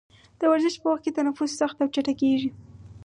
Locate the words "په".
0.81-0.87